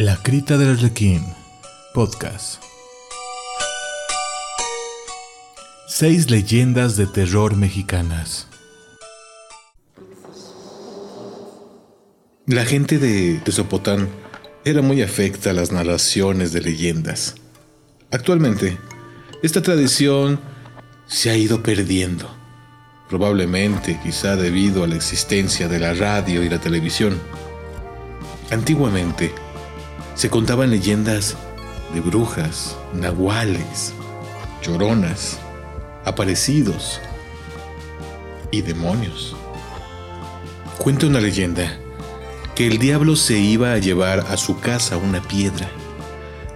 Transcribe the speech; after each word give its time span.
La 0.00 0.16
Crita 0.22 0.56
del 0.56 0.76
Arlequín, 0.76 1.24
podcast. 1.92 2.62
Seis 5.88 6.30
leyendas 6.30 6.96
de 6.96 7.08
terror 7.08 7.56
mexicanas. 7.56 8.46
La 12.46 12.64
gente 12.64 13.00
de 13.00 13.40
Tezopotán 13.44 14.08
era 14.64 14.82
muy 14.82 15.02
afecta 15.02 15.50
a 15.50 15.52
las 15.52 15.72
narraciones 15.72 16.52
de 16.52 16.60
leyendas. 16.60 17.34
Actualmente, 18.12 18.78
esta 19.42 19.62
tradición 19.62 20.38
se 21.08 21.30
ha 21.30 21.36
ido 21.36 21.64
perdiendo, 21.64 22.30
probablemente 23.08 23.98
quizá 24.00 24.36
debido 24.36 24.84
a 24.84 24.86
la 24.86 24.94
existencia 24.94 25.66
de 25.66 25.80
la 25.80 25.92
radio 25.92 26.44
y 26.44 26.48
la 26.48 26.60
televisión. 26.60 27.18
Antiguamente, 28.52 29.34
se 30.18 30.30
contaban 30.30 30.70
leyendas 30.70 31.36
de 31.94 32.00
brujas, 32.00 32.76
nahuales, 32.92 33.94
lloronas, 34.60 35.38
aparecidos 36.04 37.00
y 38.50 38.62
demonios. 38.62 39.36
Cuenta 40.76 41.06
una 41.06 41.20
leyenda 41.20 41.78
que 42.56 42.66
el 42.66 42.78
diablo 42.78 43.14
se 43.14 43.38
iba 43.38 43.72
a 43.72 43.78
llevar 43.78 44.26
a 44.28 44.36
su 44.36 44.58
casa 44.58 44.96
una 44.96 45.22
piedra. 45.22 45.70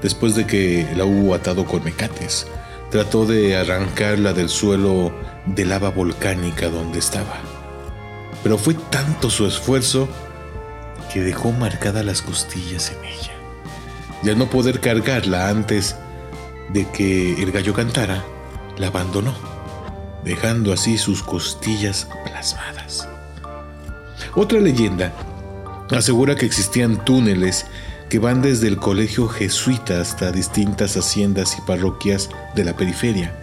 Después 0.03 0.35
de 0.35 0.45
que 0.45 0.89
la 0.97 1.05
hubo 1.05 1.33
atado 1.33 1.65
con 1.65 1.85
mecates, 1.85 2.49
trató 2.91 3.27
de 3.27 3.57
arrancarla 3.57 4.33
del 4.33 4.49
suelo 4.49 5.15
de 5.47 5.67
lava 5.67 5.91
volcánica 5.91 6.69
donde 6.69 6.99
estaba. 6.99 7.39
Pero 8.43 8.59
fue 8.59 8.75
tanto 8.75 9.31
su 9.31 9.47
esfuerzo 9.47 10.09
que 11.13 11.21
dejó 11.21 11.53
marcadas 11.53 12.05
las 12.05 12.23
costillas 12.23 12.91
en 12.91 13.05
ella 13.05 13.42
y 14.23 14.35
no 14.35 14.49
poder 14.49 14.81
cargarla 14.81 15.49
antes 15.49 15.97
de 16.73 16.89
que 16.91 17.43
el 17.43 17.53
gallo 17.53 17.75
cantara, 17.75 18.25
la 18.77 18.87
abandonó, 18.89 19.35
dejando 20.25 20.73
así 20.73 20.97
sus 20.99 21.23
costillas 21.23 22.09
plasmadas. 22.25 23.09
Otra 24.35 24.61
leyenda 24.61 25.13
asegura 25.91 26.37
que 26.37 26.47
existían 26.47 27.05
túneles 27.05 27.67
que 28.09 28.19
van 28.19 28.43
desde 28.43 28.69
el 28.69 28.77
colegio 28.77 29.29
jesuita 29.29 30.01
hasta 30.01 30.33
distintas 30.33 30.97
haciendas 30.97 31.57
y 31.59 31.63
parroquias 31.63 32.31
de 32.55 32.65
la 32.65 32.77
periferia. 32.77 33.35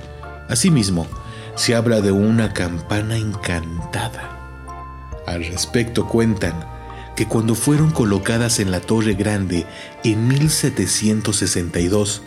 Asimismo, 0.47 1.07
se 1.55 1.75
habla 1.75 2.01
de 2.01 2.11
una 2.11 2.53
campana 2.53 3.17
encantada. 3.17 4.37
Al 5.27 5.45
respecto 5.45 6.07
cuentan 6.07 6.53
que 7.19 7.27
cuando 7.27 7.53
fueron 7.53 7.91
colocadas 7.91 8.61
en 8.61 8.71
la 8.71 8.79
Torre 8.79 9.13
Grande 9.13 9.65
en 10.05 10.29
1762, 10.29 12.21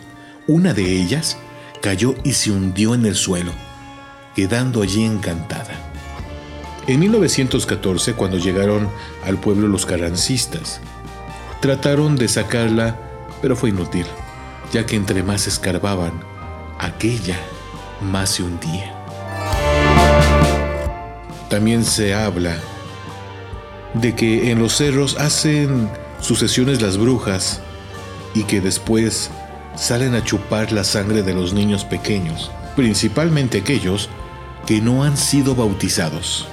una 0.45 0.75
de 0.75 0.83
ellas 1.01 1.35
cayó 1.81 2.13
y 2.23 2.33
se 2.33 2.51
hundió 2.51 2.93
en 2.93 3.07
el 3.07 3.15
suelo, 3.15 3.53
quedando 4.35 4.83
allí 4.83 5.03
encantada. 5.03 5.73
En 6.85 6.99
1914, 6.99 8.13
cuando 8.13 8.37
llegaron 8.37 8.87
al 9.25 9.39
pueblo 9.39 9.67
los 9.67 9.87
carrancistas, 9.87 10.79
trataron 11.59 12.15
de 12.15 12.27
sacarla, 12.27 12.99
pero 13.41 13.55
fue 13.55 13.71
inútil, 13.71 14.05
ya 14.71 14.85
que 14.85 14.95
entre 14.95 15.23
más 15.23 15.47
escarbaban, 15.47 16.23
aquella 16.77 17.39
más 17.99 18.29
se 18.29 18.43
hundía. 18.43 18.93
También 21.49 21.83
se 21.83 22.13
habla 22.13 22.59
de 23.93 24.15
que 24.15 24.51
en 24.51 24.59
los 24.59 24.77
cerros 24.77 25.17
hacen 25.19 25.89
sucesiones 26.19 26.81
las 26.81 26.97
brujas 26.97 27.61
y 28.33 28.43
que 28.43 28.61
después 28.61 29.29
salen 29.75 30.15
a 30.15 30.23
chupar 30.23 30.71
la 30.71 30.83
sangre 30.83 31.23
de 31.23 31.33
los 31.33 31.53
niños 31.53 31.85
pequeños, 31.85 32.51
principalmente 32.75 33.59
aquellos 33.59 34.09
que 34.65 34.81
no 34.81 35.03
han 35.03 35.17
sido 35.17 35.55
bautizados. 35.55 36.47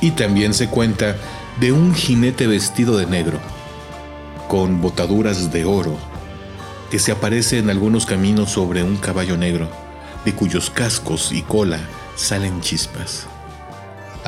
Y 0.00 0.12
también 0.12 0.54
se 0.54 0.68
cuenta 0.68 1.16
de 1.60 1.72
un 1.72 1.94
jinete 1.94 2.46
vestido 2.46 2.96
de 2.96 3.06
negro, 3.06 3.38
con 4.48 4.80
botaduras 4.80 5.50
de 5.52 5.64
oro, 5.64 5.96
que 6.90 6.98
se 6.98 7.12
aparece 7.12 7.58
en 7.58 7.70
algunos 7.70 8.06
caminos 8.06 8.50
sobre 8.52 8.82
un 8.82 8.96
caballo 8.96 9.36
negro, 9.36 9.68
de 10.24 10.34
cuyos 10.34 10.70
cascos 10.70 11.32
y 11.32 11.42
cola 11.42 11.80
salen 12.14 12.60
chispas 12.60 13.26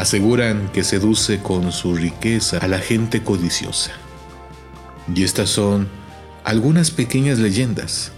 aseguran 0.00 0.70
que 0.72 0.84
seduce 0.84 1.40
con 1.40 1.72
su 1.72 1.94
riqueza 1.94 2.58
a 2.58 2.68
la 2.68 2.78
gente 2.78 3.22
codiciosa. 3.22 3.90
Y 5.12 5.24
estas 5.24 5.50
son 5.50 5.88
algunas 6.44 6.90
pequeñas 6.90 7.38
leyendas 7.38 8.12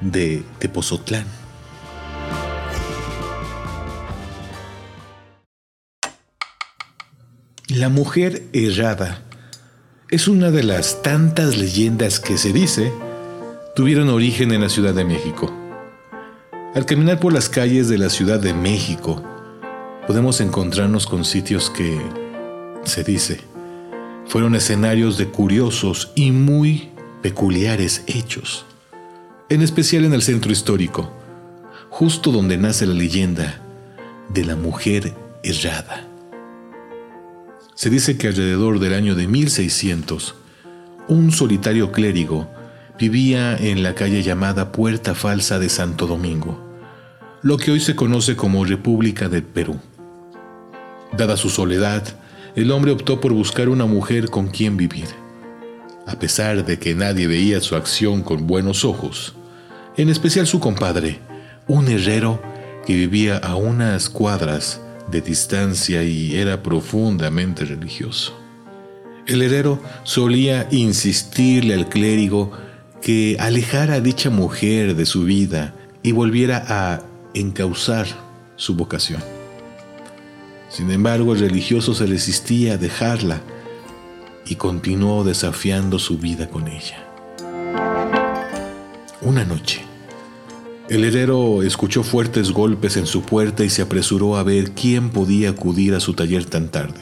de 0.00 0.42
Tepozotlán. 0.58 1.26
La 7.68 7.90
mujer 7.90 8.44
errada 8.54 9.22
es 10.10 10.26
una 10.26 10.50
de 10.50 10.62
las 10.62 11.02
tantas 11.02 11.58
leyendas 11.58 12.18
que 12.18 12.38
se 12.38 12.52
dice 12.54 12.90
tuvieron 13.76 14.08
origen 14.08 14.52
en 14.52 14.62
la 14.62 14.70
Ciudad 14.70 14.94
de 14.94 15.04
México. 15.04 15.52
Al 16.74 16.86
caminar 16.86 17.20
por 17.20 17.34
las 17.34 17.50
calles 17.50 17.88
de 17.88 17.98
la 17.98 18.08
Ciudad 18.08 18.40
de 18.40 18.54
México, 18.54 19.22
podemos 20.08 20.40
encontrarnos 20.40 21.06
con 21.06 21.22
sitios 21.26 21.68
que, 21.68 22.00
se 22.84 23.04
dice, 23.04 23.40
fueron 24.24 24.54
escenarios 24.54 25.18
de 25.18 25.28
curiosos 25.28 26.12
y 26.14 26.30
muy 26.30 26.88
peculiares 27.20 28.04
hechos, 28.06 28.64
en 29.50 29.60
especial 29.60 30.06
en 30.06 30.14
el 30.14 30.22
centro 30.22 30.50
histórico, 30.50 31.12
justo 31.90 32.32
donde 32.32 32.56
nace 32.56 32.86
la 32.86 32.94
leyenda 32.94 33.60
de 34.30 34.46
la 34.46 34.56
mujer 34.56 35.12
errada. 35.42 36.06
Se 37.74 37.90
dice 37.90 38.16
que 38.16 38.28
alrededor 38.28 38.80
del 38.80 38.94
año 38.94 39.14
de 39.14 39.26
1600, 39.26 40.36
un 41.08 41.32
solitario 41.32 41.92
clérigo 41.92 42.48
vivía 42.98 43.58
en 43.58 43.82
la 43.82 43.94
calle 43.94 44.22
llamada 44.22 44.72
Puerta 44.72 45.14
Falsa 45.14 45.58
de 45.58 45.68
Santo 45.68 46.06
Domingo, 46.06 46.66
lo 47.42 47.58
que 47.58 47.72
hoy 47.72 47.80
se 47.80 47.94
conoce 47.94 48.36
como 48.36 48.64
República 48.64 49.28
del 49.28 49.42
Perú. 49.42 49.78
Dada 51.16 51.36
su 51.36 51.48
soledad, 51.48 52.02
el 52.54 52.70
hombre 52.70 52.92
optó 52.92 53.20
por 53.20 53.32
buscar 53.32 53.68
una 53.68 53.86
mujer 53.86 54.30
con 54.30 54.48
quien 54.48 54.76
vivir. 54.76 55.06
A 56.06 56.18
pesar 56.18 56.64
de 56.64 56.78
que 56.78 56.94
nadie 56.94 57.26
veía 57.26 57.60
su 57.60 57.76
acción 57.76 58.22
con 58.22 58.46
buenos 58.46 58.84
ojos, 58.84 59.34
en 59.96 60.08
especial 60.08 60.46
su 60.46 60.60
compadre, 60.60 61.18
un 61.66 61.88
herrero 61.88 62.40
que 62.86 62.94
vivía 62.94 63.36
a 63.36 63.56
unas 63.56 64.08
cuadras 64.08 64.80
de 65.10 65.20
distancia 65.20 66.02
y 66.02 66.36
era 66.36 66.62
profundamente 66.62 67.64
religioso. 67.64 68.38
El 69.26 69.42
herrero 69.42 69.80
solía 70.04 70.66
insistirle 70.70 71.74
al 71.74 71.88
clérigo 71.88 72.52
que 73.02 73.36
alejara 73.38 73.94
a 73.94 74.00
dicha 74.00 74.30
mujer 74.30 74.96
de 74.96 75.06
su 75.06 75.24
vida 75.24 75.74
y 76.02 76.12
volviera 76.12 76.64
a 76.66 77.02
encauzar 77.34 78.06
su 78.56 78.74
vocación. 78.74 79.37
Sin 80.68 80.90
embargo, 80.90 81.34
el 81.34 81.40
religioso 81.40 81.94
se 81.94 82.06
resistía 82.06 82.74
a 82.74 82.76
dejarla 82.76 83.40
y 84.46 84.56
continuó 84.56 85.24
desafiando 85.24 85.98
su 85.98 86.18
vida 86.18 86.48
con 86.48 86.68
ella. 86.68 87.04
Una 89.20 89.44
noche, 89.44 89.82
el 90.88 91.04
herrero 91.04 91.62
escuchó 91.62 92.02
fuertes 92.02 92.50
golpes 92.50 92.96
en 92.96 93.06
su 93.06 93.20
puerta 93.20 93.62
y 93.62 93.68
se 93.68 93.82
apresuró 93.82 94.38
a 94.38 94.42
ver 94.42 94.70
quién 94.70 95.10
podía 95.10 95.50
acudir 95.50 95.94
a 95.94 96.00
su 96.00 96.14
taller 96.14 96.46
tan 96.46 96.68
tarde. 96.68 97.00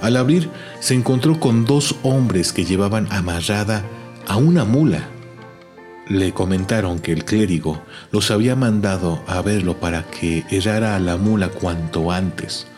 Al 0.00 0.16
abrir, 0.16 0.48
se 0.78 0.94
encontró 0.94 1.40
con 1.40 1.64
dos 1.64 1.96
hombres 2.04 2.52
que 2.52 2.64
llevaban 2.64 3.10
amarrada 3.10 3.84
a 4.28 4.36
una 4.36 4.64
mula. 4.64 5.08
Le 6.08 6.32
comentaron 6.32 7.00
que 7.00 7.12
el 7.12 7.24
clérigo 7.24 7.82
los 8.12 8.30
había 8.30 8.54
mandado 8.54 9.24
a 9.26 9.42
verlo 9.42 9.80
para 9.80 10.04
que 10.04 10.44
errara 10.50 10.94
a 10.94 11.00
la 11.00 11.16
mula 11.16 11.48
cuanto 11.48 12.12
antes, 12.12 12.68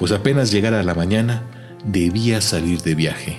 pues 0.00 0.12
apenas 0.12 0.50
llegara 0.50 0.82
la 0.82 0.94
mañana 0.94 1.42
debía 1.84 2.40
salir 2.40 2.80
de 2.80 2.94
viaje. 2.94 3.38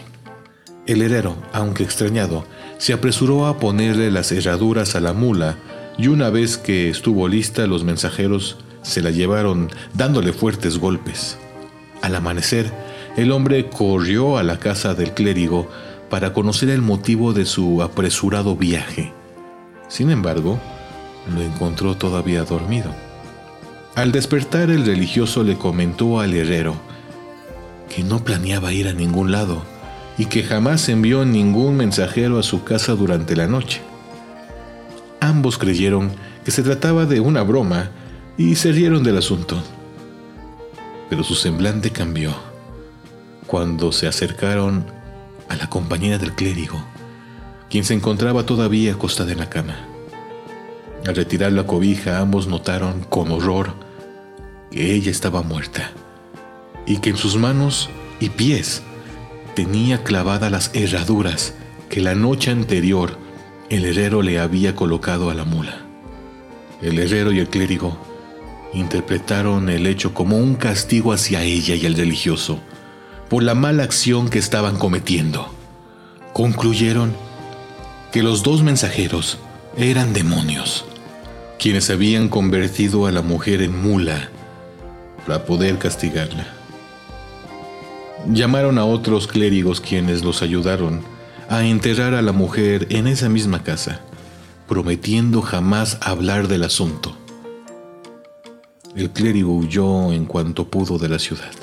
El 0.85 1.01
herrero, 1.01 1.35
aunque 1.53 1.83
extrañado, 1.83 2.45
se 2.77 2.93
apresuró 2.93 3.47
a 3.47 3.57
ponerle 3.57 4.11
las 4.11 4.31
herraduras 4.31 4.95
a 4.95 4.99
la 4.99 5.13
mula 5.13 5.57
y 5.97 6.07
una 6.07 6.29
vez 6.29 6.57
que 6.57 6.87
estuvo 6.87 7.27
lista 7.27 7.65
los 7.65 7.83
mensajeros 7.83 8.57
se 8.83 9.01
la 9.01 9.09
llevaron 9.09 9.71
dándole 9.95 10.33
fuertes 10.33 10.77
golpes. 10.77 11.39
Al 12.03 12.15
amanecer, 12.15 12.71
el 13.17 13.31
hombre 13.31 13.67
corrió 13.67 14.37
a 14.37 14.43
la 14.43 14.59
casa 14.59 14.93
del 14.93 15.15
clérigo 15.15 15.67
para 16.11 16.31
conocer 16.31 16.69
el 16.69 16.83
motivo 16.83 17.33
de 17.33 17.45
su 17.45 17.81
apresurado 17.81 18.55
viaje. 18.55 19.11
Sin 19.87 20.11
embargo, 20.11 20.59
lo 21.33 21.41
encontró 21.41 21.97
todavía 21.97 22.43
dormido. 22.43 22.93
Al 23.95 24.13
despertar 24.13 24.69
el 24.69 24.85
religioso 24.85 25.43
le 25.43 25.57
comentó 25.57 26.21
al 26.21 26.33
herrero 26.33 26.75
que 27.93 28.03
no 28.03 28.23
planeaba 28.23 28.71
ir 28.71 28.87
a 28.87 28.93
ningún 28.93 29.33
lado 29.33 29.63
y 30.17 30.27
que 30.27 30.43
jamás 30.43 30.87
envió 30.87 31.25
ningún 31.25 31.75
mensajero 31.75 32.39
a 32.39 32.43
su 32.43 32.63
casa 32.63 32.93
durante 32.93 33.35
la 33.35 33.47
noche. 33.47 33.81
Ambos 35.19 35.57
creyeron 35.57 36.09
que 36.45 36.51
se 36.51 36.63
trataba 36.63 37.05
de 37.05 37.19
una 37.19 37.43
broma 37.43 37.91
y 38.37 38.55
se 38.55 38.71
rieron 38.71 39.03
del 39.03 39.17
asunto. 39.17 39.61
Pero 41.09 41.25
su 41.25 41.35
semblante 41.35 41.91
cambió 41.91 42.33
cuando 43.45 43.91
se 43.91 44.07
acercaron 44.07 44.85
a 45.49 45.57
la 45.57 45.69
compañera 45.69 46.17
del 46.17 46.31
clérigo, 46.31 46.81
quien 47.69 47.83
se 47.83 47.93
encontraba 47.93 48.45
todavía 48.45 48.93
acostada 48.93 49.33
en 49.33 49.39
la 49.39 49.49
cama. 49.49 49.90
Al 51.05 51.15
retirar 51.15 51.51
la 51.51 51.65
cobija, 51.65 52.19
ambos 52.19 52.47
notaron 52.47 53.01
con 53.01 53.31
horror 53.31 53.73
que 54.69 54.93
ella 54.93 55.11
estaba 55.11 55.41
muerta 55.41 55.91
y 56.85 56.97
que 56.97 57.09
en 57.09 57.17
sus 57.17 57.35
manos 57.37 57.89
y 58.19 58.29
pies 58.29 58.83
tenía 59.55 60.03
clavadas 60.03 60.51
las 60.51 60.71
herraduras 60.73 61.55
que 61.89 62.01
la 62.01 62.15
noche 62.15 62.51
anterior 62.51 63.17
el 63.69 63.85
herrero 63.85 64.21
le 64.21 64.39
había 64.39 64.75
colocado 64.75 65.29
a 65.29 65.33
la 65.33 65.43
mula. 65.43 65.85
El 66.81 66.99
herrero 66.99 67.31
y 67.31 67.39
el 67.39 67.49
clérigo 67.49 67.97
interpretaron 68.73 69.69
el 69.69 69.87
hecho 69.87 70.13
como 70.13 70.37
un 70.37 70.55
castigo 70.55 71.13
hacia 71.13 71.41
ella 71.43 71.75
y 71.75 71.85
el 71.85 71.95
religioso 71.95 72.59
por 73.29 73.43
la 73.43 73.55
mala 73.55 73.83
acción 73.83 74.29
que 74.29 74.39
estaban 74.39 74.77
cometiendo. 74.77 75.53
Concluyeron 76.33 77.13
que 78.11 78.23
los 78.23 78.43
dos 78.43 78.61
mensajeros 78.61 79.39
eran 79.77 80.13
demonios, 80.13 80.85
quienes 81.61 81.91
habían 81.91 82.27
convertido 82.27 83.05
a 83.05 83.11
la 83.11 83.21
mujer 83.21 83.61
en 83.61 83.79
mula 83.79 84.31
para 85.27 85.45
poder 85.45 85.77
castigarla. 85.77 86.47
Llamaron 88.33 88.79
a 88.79 88.85
otros 88.85 89.27
clérigos 89.27 89.79
quienes 89.79 90.23
los 90.23 90.41
ayudaron 90.41 91.01
a 91.49 91.63
enterrar 91.63 92.15
a 92.15 92.23
la 92.23 92.31
mujer 92.31 92.87
en 92.89 93.05
esa 93.05 93.29
misma 93.29 93.61
casa, 93.61 94.01
prometiendo 94.67 95.43
jamás 95.43 95.99
hablar 96.01 96.47
del 96.47 96.63
asunto. 96.63 97.15
El 98.95 99.11
clérigo 99.11 99.55
huyó 99.55 100.11
en 100.13 100.25
cuanto 100.25 100.67
pudo 100.67 100.97
de 100.97 101.09
la 101.09 101.19
ciudad, 101.19 101.53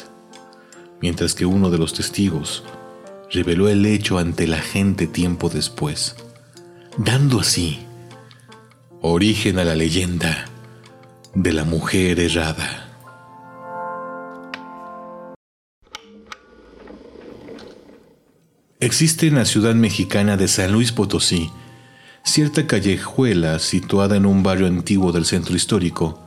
mientras 1.00 1.34
que 1.34 1.44
uno 1.44 1.70
de 1.70 1.78
los 1.78 1.92
testigos 1.92 2.62
reveló 3.32 3.68
el 3.68 3.84
hecho 3.84 4.18
ante 4.18 4.46
la 4.46 4.58
gente 4.58 5.08
tiempo 5.08 5.48
después, 5.48 6.14
dando 6.98 7.40
así 7.40 7.87
origen 9.00 9.58
a 9.58 9.64
la 9.64 9.76
leyenda 9.76 10.46
de 11.34 11.52
la 11.52 11.64
mujer 11.64 12.18
errada. 12.18 12.88
Existe 18.80 19.26
en 19.26 19.36
la 19.36 19.44
ciudad 19.44 19.74
mexicana 19.74 20.36
de 20.36 20.48
San 20.48 20.72
Luis 20.72 20.92
Potosí 20.92 21.50
cierta 22.24 22.66
callejuela 22.66 23.58
situada 23.58 24.16
en 24.16 24.26
un 24.26 24.42
barrio 24.42 24.66
antiguo 24.66 25.12
del 25.12 25.24
centro 25.24 25.56
histórico, 25.56 26.20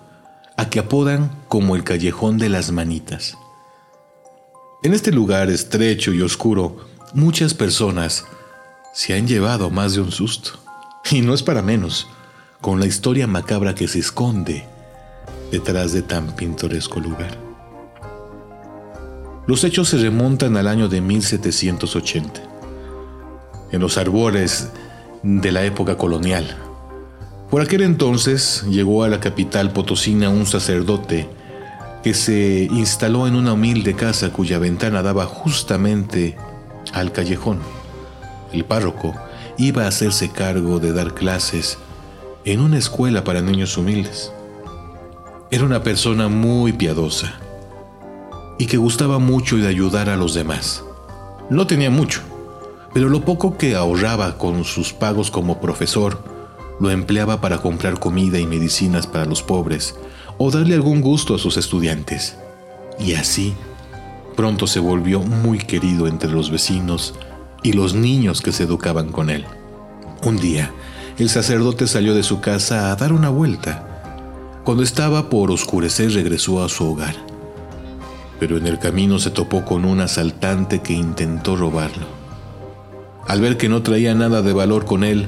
a 0.57 0.69
que 0.69 0.79
apodan 0.79 1.31
como 1.47 1.75
el 1.75 1.83
Callejón 1.83 2.37
de 2.37 2.49
las 2.49 2.71
Manitas. 2.71 3.37
En 4.83 4.93
este 4.93 5.11
lugar 5.11 5.49
estrecho 5.49 6.13
y 6.13 6.21
oscuro, 6.21 6.87
muchas 7.13 7.53
personas 7.53 8.25
se 8.93 9.13
han 9.13 9.27
llevado 9.27 9.69
más 9.69 9.93
de 9.93 10.01
un 10.01 10.11
susto. 10.11 10.59
Y 11.11 11.21
no 11.21 11.33
es 11.33 11.43
para 11.43 11.61
menos, 11.61 12.07
con 12.61 12.79
la 12.79 12.85
historia 12.85 13.25
macabra 13.25 13.73
que 13.73 13.87
se 13.87 13.97
esconde 13.97 14.65
detrás 15.51 15.93
de 15.93 16.03
tan 16.03 16.35
pintoresco 16.35 16.99
lugar. 16.99 17.35
Los 19.47 19.63
hechos 19.63 19.89
se 19.89 19.97
remontan 19.97 20.55
al 20.55 20.67
año 20.67 20.87
de 20.87 21.01
1780, 21.01 22.41
en 23.71 23.81
los 23.81 23.97
arbores 23.97 24.69
de 25.23 25.51
la 25.51 25.65
época 25.65 25.97
colonial. 25.97 26.55
Por 27.49 27.61
aquel 27.61 27.81
entonces 27.81 28.63
llegó 28.69 29.03
a 29.03 29.09
la 29.09 29.19
capital 29.19 29.73
potosina 29.73 30.29
un 30.29 30.45
sacerdote 30.45 31.27
que 32.03 32.13
se 32.13 32.67
instaló 32.71 33.27
en 33.27 33.35
una 33.35 33.53
humilde 33.53 33.95
casa 33.95 34.31
cuya 34.31 34.59
ventana 34.59 35.01
daba 35.01 35.25
justamente 35.25 36.37
al 36.93 37.11
callejón. 37.11 37.59
El 38.53 38.65
párroco 38.65 39.15
iba 39.57 39.85
a 39.85 39.87
hacerse 39.87 40.29
cargo 40.29 40.79
de 40.79 40.93
dar 40.93 41.13
clases 41.13 41.77
en 42.43 42.59
una 42.59 42.77
escuela 42.77 43.23
para 43.23 43.41
niños 43.41 43.77
humildes. 43.77 44.31
Era 45.51 45.63
una 45.63 45.83
persona 45.83 46.27
muy 46.27 46.73
piadosa 46.73 47.39
y 48.57 48.65
que 48.65 48.77
gustaba 48.77 49.19
mucho 49.19 49.57
de 49.57 49.67
ayudar 49.67 50.09
a 50.09 50.17
los 50.17 50.33
demás. 50.33 50.83
No 51.49 51.67
tenía 51.67 51.89
mucho, 51.91 52.21
pero 52.93 53.09
lo 53.09 53.21
poco 53.25 53.57
que 53.57 53.75
ahorraba 53.75 54.37
con 54.37 54.63
sus 54.63 54.93
pagos 54.93 55.29
como 55.29 55.59
profesor 55.59 56.23
lo 56.79 56.89
empleaba 56.89 57.41
para 57.41 57.59
comprar 57.59 57.99
comida 57.99 58.39
y 58.39 58.47
medicinas 58.47 59.05
para 59.05 59.25
los 59.25 59.43
pobres 59.43 59.95
o 60.37 60.49
darle 60.49 60.73
algún 60.73 61.01
gusto 61.01 61.35
a 61.35 61.37
sus 61.37 61.57
estudiantes. 61.57 62.37
Y 62.97 63.13
así, 63.13 63.53
pronto 64.35 64.65
se 64.65 64.79
volvió 64.79 65.19
muy 65.21 65.59
querido 65.59 66.07
entre 66.07 66.31
los 66.31 66.49
vecinos 66.49 67.13
y 67.61 67.73
los 67.73 67.93
niños 67.93 68.41
que 68.41 68.51
se 68.51 68.63
educaban 68.63 69.11
con 69.11 69.29
él. 69.29 69.45
Un 70.23 70.37
día, 70.37 70.71
el 71.17 71.29
sacerdote 71.29 71.87
salió 71.87 72.13
de 72.13 72.23
su 72.23 72.41
casa 72.41 72.91
a 72.91 72.95
dar 72.95 73.13
una 73.13 73.29
vuelta. 73.29 74.61
Cuando 74.63 74.83
estaba 74.83 75.29
por 75.29 75.51
oscurecer 75.51 76.11
regresó 76.13 76.63
a 76.63 76.69
su 76.69 76.85
hogar 76.91 77.31
pero 78.41 78.57
en 78.57 78.65
el 78.65 78.79
camino 78.79 79.19
se 79.19 79.29
topó 79.29 79.63
con 79.63 79.85
un 79.85 79.99
asaltante 79.99 80.81
que 80.81 80.93
intentó 80.93 81.55
robarlo. 81.55 82.07
Al 83.27 83.39
ver 83.39 83.55
que 83.55 83.69
no 83.69 83.83
traía 83.83 84.15
nada 84.15 84.41
de 84.41 84.51
valor 84.51 84.85
con 84.85 85.03
él, 85.03 85.27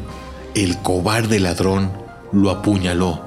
el 0.55 0.79
cobarde 0.79 1.39
ladrón 1.39 1.91
lo 2.31 2.49
apuñaló 2.49 3.21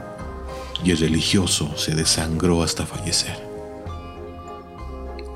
y 0.82 0.91
el 0.91 0.99
religioso 0.99 1.70
se 1.76 1.94
desangró 1.94 2.64
hasta 2.64 2.85
fallecer. 2.85 3.38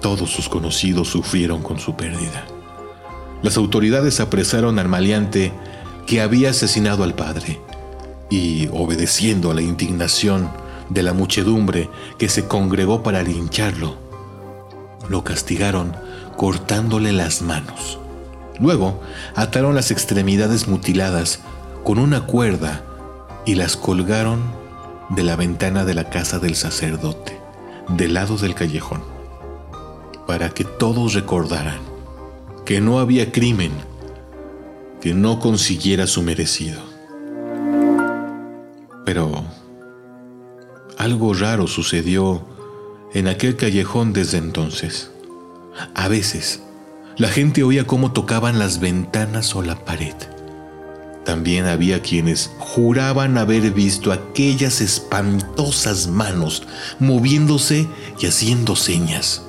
Todos 0.00 0.30
sus 0.30 0.48
conocidos 0.48 1.06
sufrieron 1.06 1.62
con 1.62 1.78
su 1.78 1.94
pérdida. 1.94 2.44
Las 3.42 3.56
autoridades 3.56 4.18
apresaron 4.18 4.80
al 4.80 4.88
maleante 4.88 5.52
que 6.06 6.20
había 6.20 6.50
asesinado 6.50 7.04
al 7.04 7.14
padre 7.14 7.60
y, 8.28 8.68
obedeciendo 8.72 9.50
a 9.50 9.54
la 9.54 9.62
indignación 9.62 10.50
de 10.88 11.02
la 11.02 11.12
muchedumbre 11.12 11.88
que 12.18 12.28
se 12.28 12.46
congregó 12.46 13.02
para 13.02 13.22
lincharlo, 13.22 13.96
lo 15.08 15.24
castigaron 15.24 15.94
cortándole 16.36 17.12
las 17.12 17.42
manos. 17.42 17.98
Luego 18.58 19.00
ataron 19.34 19.74
las 19.74 19.90
extremidades 19.90 20.68
mutiladas 20.68 21.40
con 21.84 21.98
una 21.98 22.26
cuerda 22.26 22.84
y 23.46 23.54
las 23.54 23.76
colgaron 23.76 24.42
de 25.10 25.22
la 25.22 25.34
ventana 25.34 25.84
de 25.84 25.94
la 25.94 26.10
casa 26.10 26.38
del 26.38 26.54
sacerdote, 26.54 27.38
del 27.88 28.14
lado 28.14 28.36
del 28.36 28.54
callejón, 28.54 29.02
para 30.26 30.50
que 30.50 30.64
todos 30.64 31.14
recordaran 31.14 31.80
que 32.64 32.80
no 32.80 33.00
había 33.00 33.32
crimen 33.32 33.72
que 35.00 35.14
no 35.14 35.40
consiguiera 35.40 36.06
su 36.06 36.22
merecido. 36.22 36.80
Pero 39.04 39.44
algo 40.98 41.34
raro 41.34 41.66
sucedió 41.66 42.44
en 43.12 43.26
aquel 43.26 43.56
callejón 43.56 44.12
desde 44.12 44.38
entonces. 44.38 45.10
A 45.94 46.08
veces, 46.08 46.62
la 47.16 47.28
gente 47.28 47.62
oía 47.62 47.86
cómo 47.86 48.12
tocaban 48.12 48.58
las 48.58 48.80
ventanas 48.80 49.54
o 49.56 49.62
la 49.62 49.84
pared. 49.84 50.14
También 51.24 51.66
había 51.66 52.02
quienes 52.02 52.50
juraban 52.58 53.38
haber 53.38 53.70
visto 53.72 54.12
aquellas 54.12 54.80
espantosas 54.80 56.06
manos 56.08 56.62
moviéndose 56.98 57.88
y 58.18 58.26
haciendo 58.26 58.74
señas. 58.74 59.42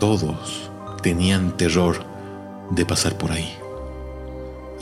Todos 0.00 0.70
tenían 1.02 1.56
terror 1.56 2.04
de 2.70 2.86
pasar 2.86 3.18
por 3.18 3.32
ahí. 3.32 3.61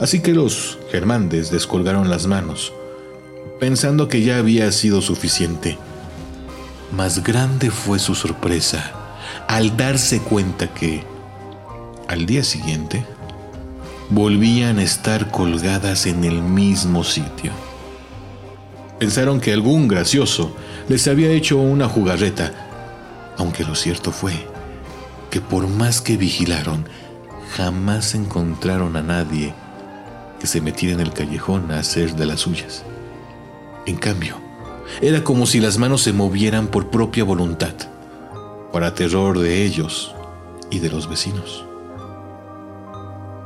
Así 0.01 0.19
que 0.19 0.33
los 0.33 0.79
germandes 0.91 1.51
descolgaron 1.51 2.09
las 2.09 2.27
manos, 2.27 2.73
pensando 3.59 4.09
que 4.09 4.23
ya 4.23 4.37
había 4.37 4.69
sido 4.73 5.01
suficiente 5.01 5.77
más 6.91 7.23
grande 7.23 7.71
fue 7.71 7.99
su 7.99 8.15
sorpresa 8.15 8.91
al 9.47 9.77
darse 9.77 10.19
cuenta 10.19 10.73
que, 10.73 11.03
al 12.07 12.25
día 12.25 12.43
siguiente, 12.43 13.05
volvían 14.09 14.77
a 14.77 14.83
estar 14.83 15.31
colgadas 15.31 16.05
en 16.05 16.25
el 16.25 16.41
mismo 16.41 17.03
sitio. 17.03 17.51
Pensaron 18.99 19.39
que 19.39 19.53
algún 19.53 19.87
gracioso 19.87 20.53
les 20.89 21.07
había 21.07 21.31
hecho 21.31 21.57
una 21.57 21.87
jugarreta, 21.87 22.51
aunque 23.37 23.63
lo 23.63 23.75
cierto 23.75 24.11
fue 24.11 24.33
que 25.29 25.39
por 25.39 25.67
más 25.67 26.01
que 26.01 26.17
vigilaron, 26.17 26.85
jamás 27.55 28.15
encontraron 28.15 28.97
a 28.97 29.01
nadie 29.01 29.53
que 30.41 30.47
se 30.47 30.59
metiera 30.59 30.95
en 30.95 31.01
el 31.01 31.13
callejón 31.13 31.71
a 31.71 31.77
hacer 31.77 32.15
de 32.15 32.25
las 32.25 32.39
suyas. 32.39 32.83
En 33.85 33.95
cambio, 33.95 34.37
era 34.99 35.23
como 35.23 35.45
si 35.45 35.59
las 35.59 35.77
manos 35.77 36.01
se 36.01 36.13
movieran 36.13 36.67
por 36.67 36.89
propia 36.89 37.23
voluntad, 37.23 37.75
para 38.73 38.95
terror 38.95 39.37
de 39.37 39.63
ellos 39.63 40.15
y 40.71 40.79
de 40.79 40.89
los 40.89 41.07
vecinos. 41.07 41.63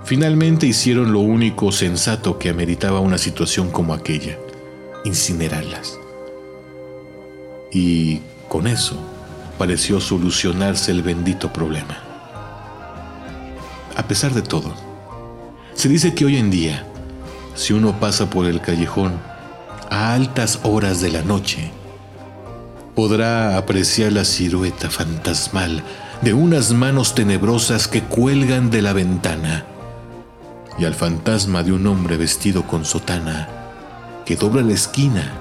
Finalmente 0.05 0.67
hicieron 0.67 1.11
lo 1.11 1.19
único 1.19 1.73
sensato 1.73 2.39
que 2.39 2.49
ameritaba 2.49 3.01
una 3.01 3.17
situación 3.17 3.71
como 3.71 3.93
aquella, 3.93 4.37
incinerarlas. 5.03 5.99
Y 7.73 8.21
con 8.47 8.67
eso 8.67 8.97
pareció 9.57 9.99
solucionarse 9.99 10.91
el 10.91 11.01
bendito 11.01 11.51
problema. 11.51 11.97
A 13.97 14.07
pesar 14.07 14.33
de 14.33 14.43
todo, 14.43 14.94
se 15.75 15.89
dice 15.89 16.15
que 16.15 16.25
hoy 16.25 16.37
en 16.37 16.49
día, 16.49 16.85
si 17.53 17.73
uno 17.73 17.99
pasa 17.99 18.29
por 18.29 18.45
el 18.45 18.61
callejón 18.61 19.19
a 19.89 20.13
altas 20.13 20.59
horas 20.63 21.01
de 21.01 21.11
la 21.11 21.21
noche, 21.21 21.69
podrá 22.95 23.57
apreciar 23.57 24.13
la 24.13 24.23
silueta 24.23 24.89
fantasmal 24.89 25.83
de 26.21 26.33
unas 26.33 26.71
manos 26.71 27.13
tenebrosas 27.13 27.89
que 27.89 28.01
cuelgan 28.01 28.71
de 28.71 28.81
la 28.81 28.93
ventana 28.93 29.65
y 30.79 30.85
al 30.85 30.95
fantasma 30.95 31.61
de 31.61 31.73
un 31.73 31.85
hombre 31.87 32.15
vestido 32.15 32.65
con 32.65 32.85
sotana 32.85 33.49
que 34.25 34.37
dobla 34.37 34.61
la 34.61 34.73
esquina 34.73 35.33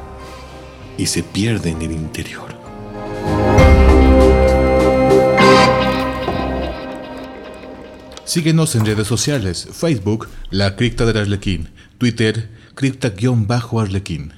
y 0.98 1.06
se 1.06 1.22
pierde 1.22 1.70
en 1.70 1.80
el 1.82 1.92
interior. 1.92 2.53
Síguenos 8.34 8.74
en 8.74 8.84
redes 8.84 9.06
sociales, 9.06 9.68
Facebook, 9.72 10.26
La 10.50 10.74
Cripta 10.74 11.06
del 11.06 11.18
Arlequín, 11.18 11.68
Twitter, 11.98 12.50
Cripta-Arlequín. 12.74 14.32